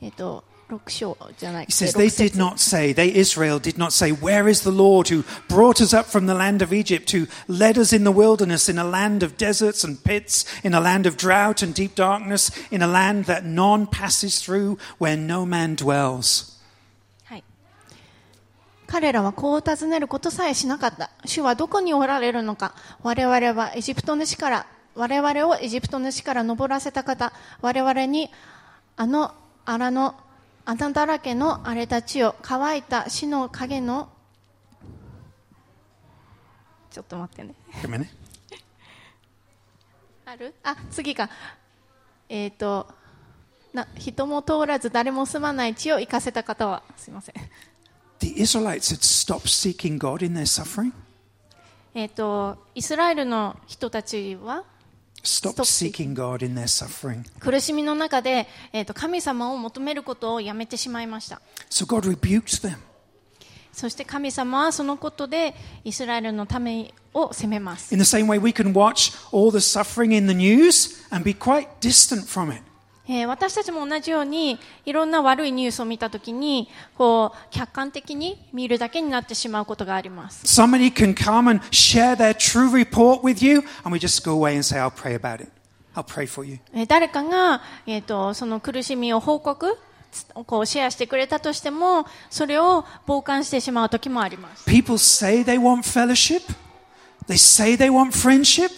[0.00, 0.51] えっと6章じゃない
[0.86, 4.62] He says, 6 They 節 did not say, they, Israel, did not say, Where is
[4.62, 8.04] the Lord who brought us up from the land of Egypt, who led us in
[8.04, 11.74] the wilderness, in a land of deserts and pits, in a land of drought and
[11.74, 16.58] deep darkness, in a land that none passes through, where no man dwells.
[17.24, 17.44] はい、
[18.86, 21.10] 彼らはこう尋ねることさえしなかった。
[21.26, 22.74] 主はどこにおられるのか。
[23.02, 28.30] 我々はエジプトの地から、我々をエジプトの地から登らせた方、我々に
[28.96, 29.34] あの
[29.66, 30.14] 荒の
[30.64, 34.08] 穴だらけの荒れた地を乾いた死の影の
[36.90, 37.54] ちょっと待ってね。
[37.84, 38.06] Minute.
[40.26, 40.54] ある？
[40.62, 41.30] あ、次か。
[42.28, 42.86] えっ、と、
[43.72, 47.34] な人も通らず誰も住まない地を行かせた方は、すいません。
[48.20, 50.92] The Israelites had stopped seeking God in their suffering,
[51.94, 54.64] えっ、と、イスラエルの人たちは
[57.40, 61.40] 苦しみの中で、えっ、と、神様を求めることをやめてしまいました。
[61.70, 62.78] So God rebuked them.
[63.72, 65.54] そして神様はそのことで
[65.84, 67.94] イスラエルのためを責めます。
[67.94, 71.68] In the same way, we can watch all the suffering in the news and be quite
[71.80, 72.62] distant from it.
[73.08, 80.44] えー私たちも同じようにいろんな悪いニュースを見たときにこう客観的に見るだけになってしまうことがあります。
[80.46, 84.62] Somebody can come and share their true report with you, and we just go away and
[84.62, 85.50] say, I'll pray about it.
[85.94, 86.58] I'll pray for you.
[86.72, 89.76] えー誰かが、えー、とその苦しみを報告
[90.12, 94.64] つこうシェアしてくれたとしてもそれを傍観してしまう時もあります。
[94.66, 96.42] People say they want fellowship,
[97.26, 98.70] they say they want friendship,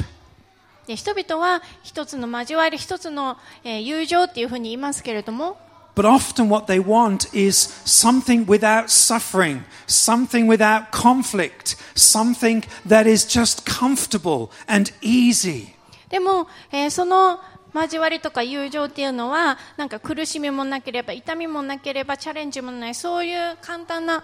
[0.87, 5.57] で人々は一つの交わり、一つの、えー友情っていうふうに言いますけれども、
[5.95, 13.65] but often what they want is something without suffering, something without conflict, something that is just
[13.65, 15.75] comfortable and easy.
[16.11, 17.41] でも、えーその
[17.75, 24.23] 交わりとか友情っていうのは、なんか苦しみもなければ、痛みもなければ、チャレンジもない、そういう簡単な、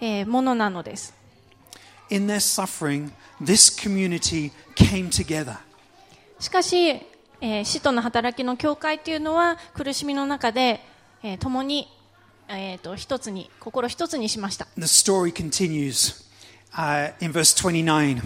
[0.00, 1.12] えーものなのです。
[2.10, 3.10] In their suffering,
[3.42, 5.56] this community came together.
[6.42, 6.88] しかし、
[7.40, 10.80] えー使徒の働きの教会っていうのは、苦しみの中で、
[11.22, 11.86] えー共に、
[12.48, 14.66] えーと一つに、心一つにしました。
[14.76, 16.20] The story continues
[16.74, 18.20] uh, in verse 29.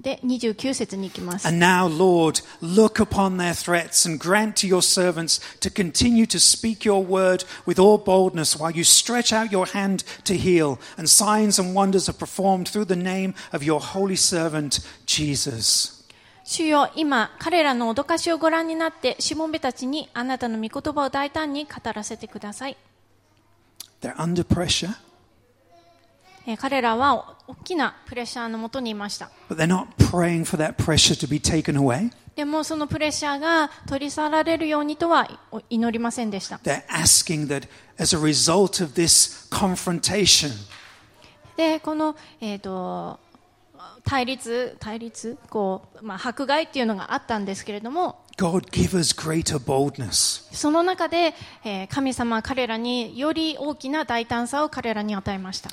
[0.00, 1.48] で、29節に行きます。
[1.48, 6.84] And now, Lord, look upon their threats and grant to your servants to continue to speak
[6.88, 11.60] your word with all boldness while you stretch out your hand to heal, and signs
[11.60, 16.01] and wonders are performed through the name of your holy servant, Jesus.
[16.44, 22.76] 主よ今彼らの脅かしをご覧になってしもべたちにあなたの御言葉を大胆に語らせてください。
[26.58, 29.30] 彼らは大きなプレッシャーのもとにいました。
[32.34, 35.28] でもそのプレッシャーが取り去られるようにとは
[35.70, 36.58] 祈りませんでした。
[41.56, 43.20] でこの、えっ、と
[44.04, 48.20] 対立、対立、こうまあ、迫害というのがあったんですけれども、
[50.52, 51.34] その中で、
[51.64, 55.70] えー、神様は彼らにより大きな大胆さを彼らに与えました。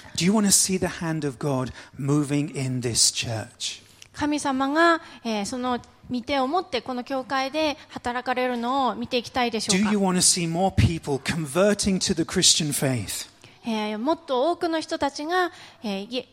[4.14, 5.80] 神様が、えー、その
[6.26, 9.92] 手を持ってこの教会で働かれるのを見ていきたいでしょうか？
[13.98, 15.52] もっと多くの人たちが、
[15.84, 16.26] えー、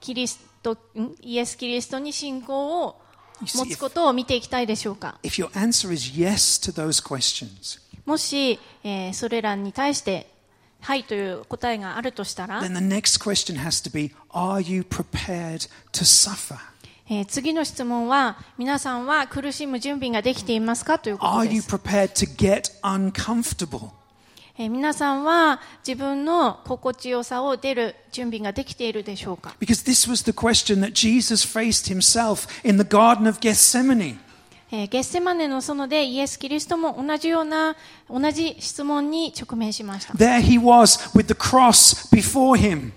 [0.00, 0.40] キリス
[1.20, 3.00] イエス・キリストに信仰を
[3.40, 5.18] 持つことを見ていきたいでしょうか、
[8.06, 8.58] もし、
[9.12, 10.30] それらに対して
[10.80, 12.62] はいという答えがあるとしたら、
[17.28, 20.98] 次の質問は皆さんは苦しむ準備ができていますか？
[20.98, 21.68] ということです。
[24.58, 34.16] えー皆さんは自分の心地よさを出る準備ができているでしょうか Because this was the question that Jesus faced himself in the Garden of Gethsemane.
[34.72, 37.76] えーゲッセマネの園でイエス・キリストも同じような
[38.10, 42.92] 同じ質問に直面しました、There he was with the cross before him.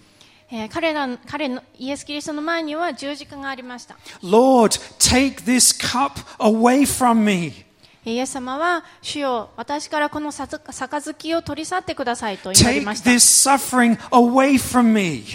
[0.51, 7.65] えー彼ら彼のイエス・キリストの前には十字架がありました Lord, take this cup away from me.
[8.05, 13.11] イエス様は主よ私からこの杯を取り去ってくださいと言いました。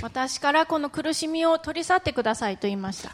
[0.03, 3.11] 私からこの苦しみを取り去ってくださいと言いました。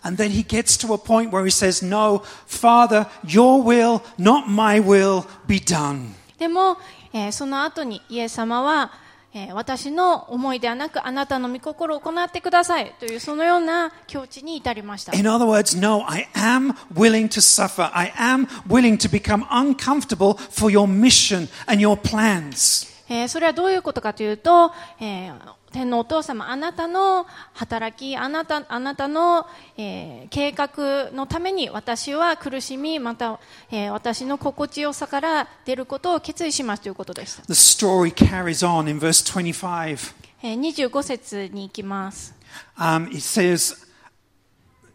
[6.38, 6.78] でも、
[7.12, 8.92] えー、その後にイエス様は、
[9.32, 15.12] えー私の思いではなくあなたの御心を行ってくださいというそのような境地に至りました。
[15.12, 17.90] In other words, no, I am willing to suffer.
[17.94, 22.88] I am willing to become uncomfortable for your mission and your plans.
[23.08, 25.34] えーそれはどういうことかというと、えー
[25.72, 29.46] 天のお父様、あなたの働き、あなたあなたの、
[29.76, 33.38] えー計画のために私は苦しみ、また、
[33.70, 37.42] えー私の心地よさから出ることを決意しますということでした。
[37.44, 40.14] The story carries on in verse 25.
[40.42, 42.34] えー25節に行きます。
[42.76, 43.86] Um, it says,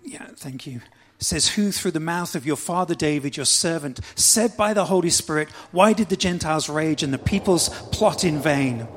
[0.06, 0.82] yeah, thank you.
[1.20, 5.10] Says, Who through the mouth of your father David, your servant, said by the Holy
[5.10, 8.88] Spirit, Why did the Gentiles rage and the peoples plot in vain?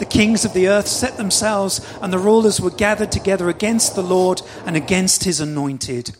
[0.00, 0.06] はい。
[0.06, 4.42] The kings of the earth set themselves, and the rulers were gathered together against the Lord
[4.66, 6.18] and against his anointed.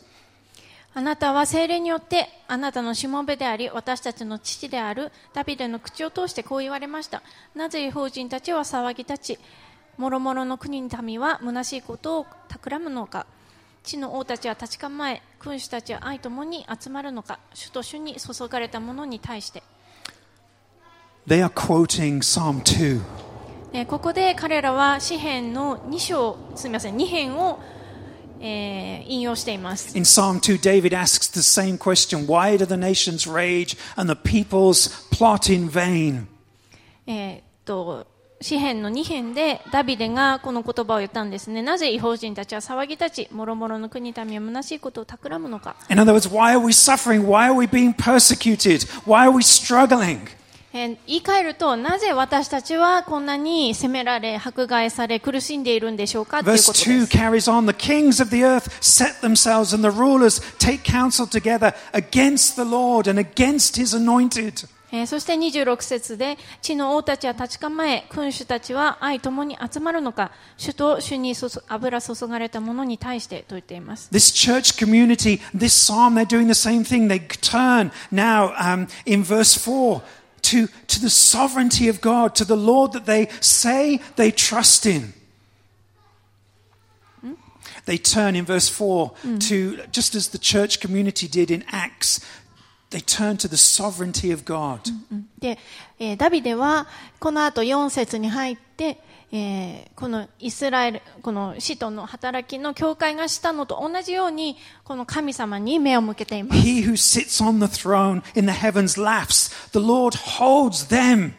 [0.92, 7.22] あなたは精霊によってあなたのしもべであり私たちの父であるダビデの口を通してこう言われました
[7.54, 9.38] なぜ違法人たちは騒ぎ立ち
[9.96, 13.26] 諸々の国の民は虚しいことを企むのか
[13.84, 19.62] 地の王たちは立ち構え君主たちは愛ともに集まるのか主と主に注がれたものに対して
[21.28, 23.29] They are quoting Psalm 2.
[23.72, 27.60] えーここで彼らは詩篇の2章すみません2編を、
[28.40, 34.18] えー引用しています In Psalm 2, David asks the same question Why do the nations rage and the
[34.20, 36.26] peoples plot in vain?
[37.06, 38.06] えーっと
[38.42, 47.26] 詩篇の2編でダビデがこの言葉を言ったんですねなぜ違法人たちは騒ぎ立ち諸々の国民は虚しいことを企むのか、In other words, why are we suffering?
[47.26, 48.88] Why are we being persecuted?
[49.04, 50.39] Why are we struggling?
[50.72, 60.40] えー言い換えるとなぜ私たちはこんなに責められ迫害され苦しんでいるんでしょうかという Verse ことで2す carries on The kings of the earth set themselves, and the rulers
[60.58, 64.68] take counsel together against the Lord and against his anointed.
[64.92, 77.06] えーそして26節で地の王たちは立ち構え君主たちは愛ともに集まるのか主と主に注油注がれたものに対してと言っています This church community, this psalm, they're doing the same thing.
[77.08, 80.00] They turn now um, in verse 4
[80.50, 85.12] to, to the sovereignty of God, to the Lord that they say they trust in.
[87.20, 87.34] Hmm?
[87.86, 89.38] They turn in verse 4 hmm.
[89.38, 92.18] to, just as the church community did in Acts,
[92.90, 94.80] They turn to the sovereignty of God.
[95.38, 95.58] で、
[96.00, 96.88] えーダビデは
[97.20, 98.98] この後4節に入って、
[99.30, 106.60] えーこのイスラエル、この使徒の働きの教会がしたのと同じように、この神様に目を向けています。
[106.60, 109.52] He who sits on the throne in the heavens laughs.
[109.70, 111.34] The Lord holds them.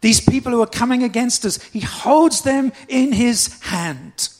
[0.00, 4.34] These people who are coming against us, He holds them in His hand.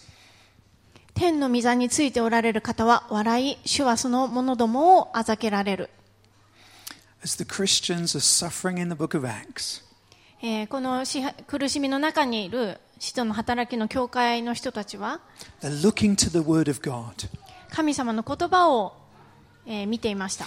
[1.12, 5.90] 天の御座についておられる方は笑い、主はその者どもをあざけられる。
[10.68, 11.04] この
[11.46, 15.20] 苦しみの中にいる使の働きの教会の人たちは
[17.70, 18.94] 神様の言葉を
[19.86, 20.46] 見ていました。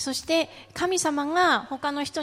[0.00, 2.22] そして神様が他の人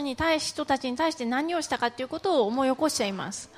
[0.78, 3.50] ちに対して何をしたかということを思い起こしちゃいます。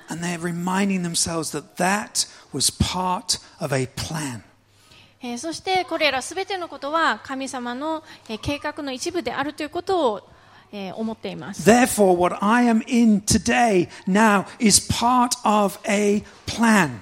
[5.25, 10.29] えーそしてこれらすべてのことは神様のえー計画の一部であるということを
[10.71, 11.67] えー思っています。
[11.67, 16.99] Therefore, what I am in today now is part of a plan.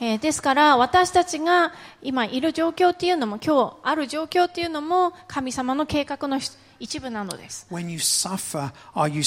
[0.00, 6.50] えーですから私たちが今いる状況っていうのも今日ある状況っていうのも神様の計画の一
[6.80, 7.68] 一部なのです。
[7.70, 9.20] When you suffer, are you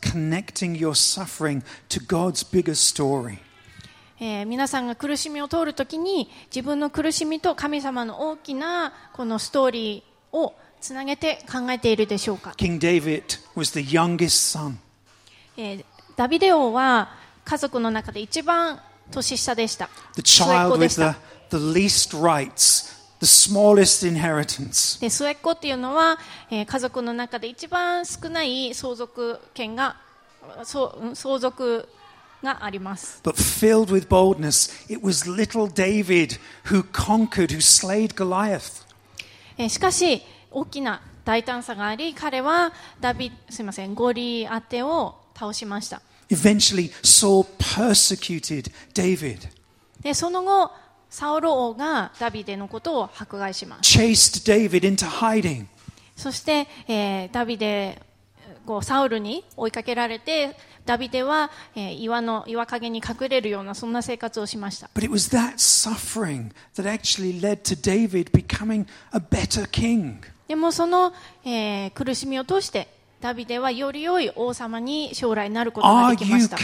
[0.00, 3.40] connecting your suffering to God's bigger story?
[4.20, 13.22] えー皆さんが苦しみを通るときに自分の苦しみと神様の大きなこのストーリーをつなげて考えているでしょうか、King David
[13.56, 14.74] was the youngest son.
[15.56, 15.84] えー
[16.16, 17.14] ダビデ王は
[17.46, 18.78] 家族の中で一番
[19.10, 19.88] 年下でした。
[20.16, 21.16] the child with the,。
[21.48, 25.00] the least rights, the smallest inheritance.
[25.00, 26.18] で末っ子っていうのは、
[26.50, 29.96] えー家族の中で一番少ない相続権が
[30.64, 31.88] そううん相続
[32.42, 38.86] があります、But filled with boldness, it was little David who conquered, who slayed Goliath.
[39.58, 49.48] えーしかし大きな大胆さがあり彼はダビすいませんゴリアテを倒しました Eventually, Saul persecuted David,
[50.02, 50.70] でその後
[51.10, 55.66] サウル王がダビデのことを迫害します chased David into hiding.
[56.16, 58.00] そして、えーダビデ
[58.66, 60.56] こうサウルに追いかけられて
[60.86, 64.90] ダビデは岩の岩陰に隠れるようなそんな生活をしました。
[70.48, 71.12] でもその、
[71.44, 72.88] え、苦しみを通して、
[73.20, 76.56] ダビデはより良い王様に将来なることができた。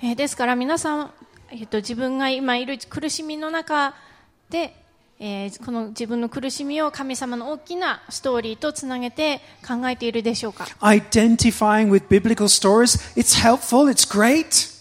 [0.00, 1.10] え、ですから皆さん、
[1.50, 3.94] えーと、自分が今いる苦しみの中
[4.50, 4.83] で、
[5.20, 14.72] えーこの自分の苦しみを神様の大きなストーリーとつなげて考えているでしょうか Identifying with biblical stories, it's helpful, it's great.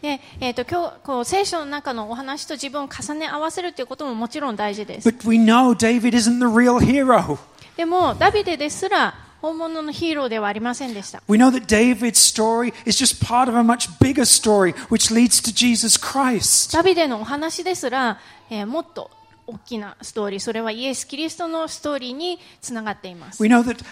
[0.00, 7.38] で、えー、と今日こう聖書の中のお話と自分を重ね合わせるということももちろん大事です But we know David isn't the real hero.
[7.76, 15.12] でもダビデですら本物のヒーローではありませんでした We know that David's story is just part of a much bigger story which
[15.12, 16.72] leads to Jesus Christ.
[16.74, 18.18] ダビデのお話ですら、
[18.48, 19.10] えーもっと
[19.50, 23.42] 大きなストーリー、それはイエス・キリストのストーリーにつながっています。
[23.42, 23.84] We know that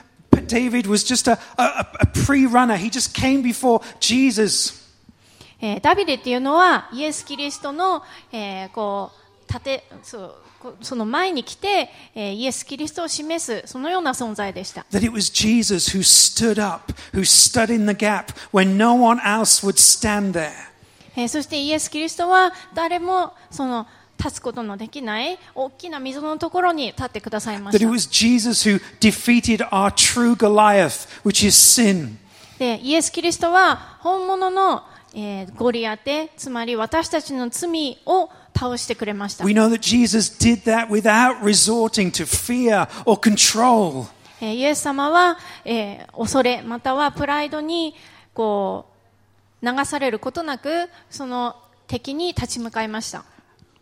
[0.46, 2.76] David was just a, a, a pre-runner.
[2.76, 3.42] He just came
[5.82, 10.34] ダビデっていうのはイエス・キリストの、えー、こう立てそ,う
[10.80, 14.82] その前に来て、えー、イエス・キリストを示すそのような存在でした。
[14.82, 14.96] Up,
[21.16, 23.88] え、そしてイエス・キリストは誰もその
[24.18, 32.16] 立つことのできない大きな溝のところに立ってくださいま That し it た was Jesus who defeated our true Goliath, which is sin.
[32.58, 34.82] でイエス・キリストは本物の、
[35.14, 44.06] えーゴリアテつまり私たちの罪を倒してくれました We know that Jesus did that without resorting to fear or control.
[44.40, 47.94] えーイエス様は、えー恐れまたはプライドに
[48.34, 48.86] こ
[49.62, 51.54] う流されることなくその
[51.86, 53.24] 敵に立ち向かいました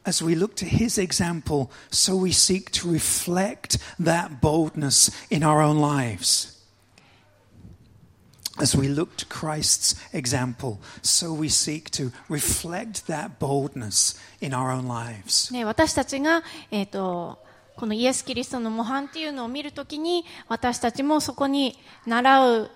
[0.05, 5.61] As we look to his example, so we seek to reflect that boldness in our
[5.61, 6.57] own lives.
[8.59, 14.71] As we look to Christ's example, so we seek to reflect that boldness in our
[14.71, 15.53] own lives.
[15.53, 17.39] ね、私たちが、えー、と
[17.75, 22.71] このイエス・キリストの模範っていうのを見るときに私たちもそこに習う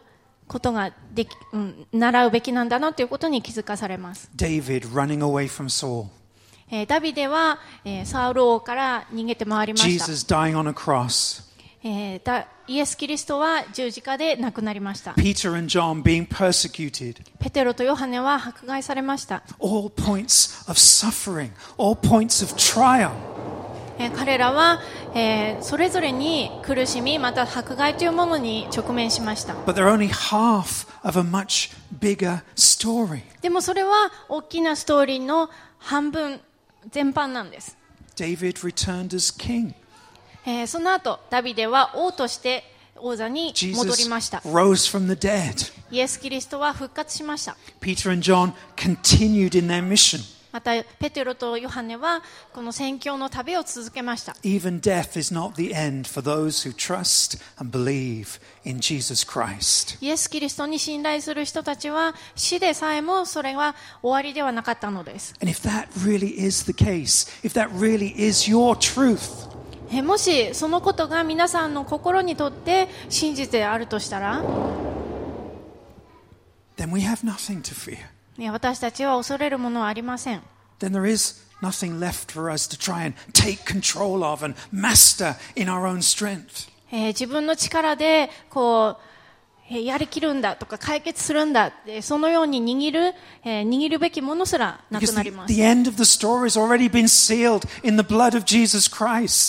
[0.47, 6.07] ことができ、うん、習うべきなんだなということに気づかされます、 David running away from Saul,
[6.86, 7.58] ダビデは
[8.04, 9.88] サウル王から逃げて回りました。
[11.82, 15.14] イエス・キリストは十字架で亡くなりました。
[17.40, 19.42] ペテロとヨハネは迫害されました。
[24.16, 24.80] 彼らは、
[25.14, 29.54] えー、それぞれに苦しみ、また迫害というものに直面しました。
[33.42, 36.40] でもそれは大きなストーリーの半分。
[36.90, 37.76] 全般なんです。
[38.16, 39.74] David returned as king.
[40.46, 42.64] えーその後、ダビデは王として
[42.96, 44.38] 王座に戻りました。
[44.38, 45.72] rose from the dead.
[45.90, 47.56] イエス・キリストは復活しました。
[47.80, 50.39] Peter and John continued in their mission.
[50.52, 52.22] またペテロとヨハネは
[52.52, 54.36] この宣教の旅を続けました。
[54.42, 54.56] イ
[60.08, 65.34] エス・キリストに信頼する人たちは死でさえもそれは終わりではなかったのです。
[70.02, 74.42] もしそのことが皆さんの心にとって真実であるとしたら、
[76.76, 77.20] then we have.
[78.48, 80.42] 私たちは恐れるものはありません。
[86.90, 89.10] え自分の力でこう
[89.78, 91.72] やりきるんだとか解決するんだっ
[92.02, 93.14] そのように握る
[93.44, 95.52] 握るべきものすらなくなります。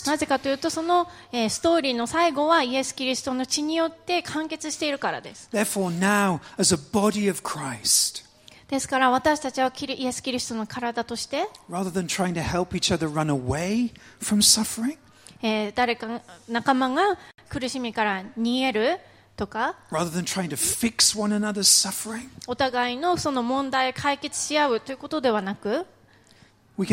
[0.06, 5.50] なぜかというとそのストーリーの最後はイエス・キリストの血によって完結しているからです。
[8.72, 11.46] ですから私たちはイエス・キリストの体として
[15.76, 17.18] 誰か仲間が
[17.50, 18.98] 苦しみから逃げる
[19.36, 19.76] とか
[22.48, 25.86] お互いの,その問題を解決し合うということではなく
[26.78, 26.88] We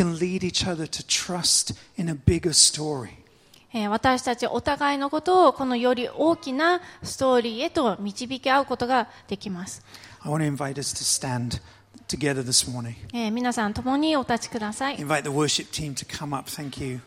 [3.87, 9.85] 私たちお互いのことをこのより大きなストーリーへと導き合うことができます。
[10.24, 11.60] I want to invite us to stand
[12.08, 12.94] together this morning.
[13.12, 16.50] えー皆さん共にお立ちください、 Invite the worship team to come up.
[16.50, 17.00] Thank you.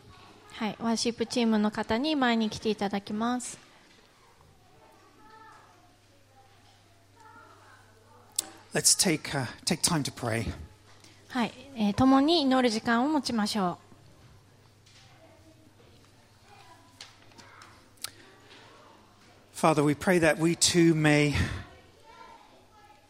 [0.53, 3.59] はい、ワーシップチームの方に前に来ていただきます
[8.73, 10.51] Let's take, uh, take time to pray.
[11.29, 13.77] はい、えー共に祈る時間を持ちましょ
[19.53, 21.33] Father, we pray that we too may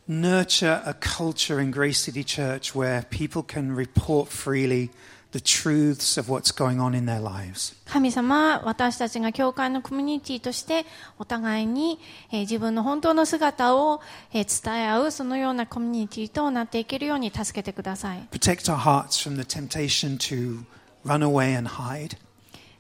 [0.08, 4.90] nurture a culture in Grace City Church where people can report freely
[5.32, 7.74] the truths of what's going on in their lives.
[7.86, 10.84] う神様私たちが教会のコミュニティとして
[11.18, 11.98] お互いに、
[12.30, 14.00] えー自分の本当の姿を、
[14.32, 20.64] えー伝え合うそのようなコミュニティとなっていけるように助けてください Protect our hearts from the temptation to
[21.04, 22.16] run away and hide.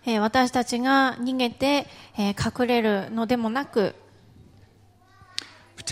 [0.04, 1.86] えー私たちが逃げて、
[2.18, 3.94] えー隠れるのでもなく、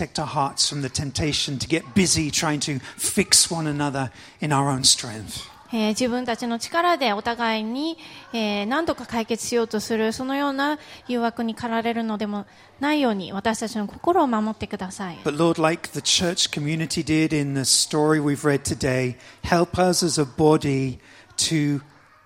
[0.01, 4.51] Protect our hearts from the temptation to get busy trying to fix one another in
[4.51, 5.47] our own strength.
[5.71, 7.99] えー自分たちの力でお互いに、
[8.33, 12.47] えー何とか解決しようとするそのような誘惑に駆られるのでも
[12.79, 20.19] ないように私たちの心を守ってください、But Lord, like the church community did in the story we've read today, help us as
[20.19, 20.97] a body
[21.37, 21.81] to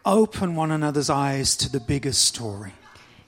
[0.05, 2.71] open one another's eyes to the bigger story.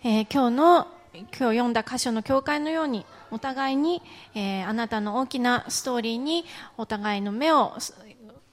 [0.05, 4.01] えー今日の今日読んだ箇所の教会のようにお互いに、
[4.35, 6.45] えーあなたの大きなストーリーに
[6.77, 7.93] お互いの目をす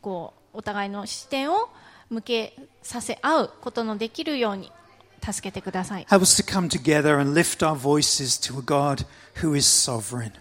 [0.01, 1.69] こうお互いの視点を
[2.11, 4.71] 向けさせ合うことのできるように
[5.23, 9.07] 助けてください Help us to come together and lift our voices to a God
[9.43, 10.33] who is sovereign.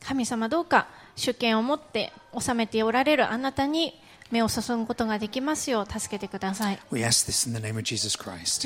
[0.00, 0.86] 神様どうか
[1.16, 4.00] 主権を持って治めておられるあなたに
[4.30, 6.78] 目を注ぐことができますよう助けてください.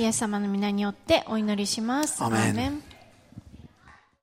[0.03, 2.23] イエス様の皆によってお祈りします。
[2.25, 2.83] アーメン